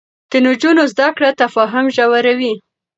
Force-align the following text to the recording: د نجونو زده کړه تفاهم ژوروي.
د 0.31 0.33
نجونو 0.45 0.83
زده 0.93 1.07
کړه 1.17 1.29
تفاهم 1.41 1.85
ژوروي. 1.95 2.53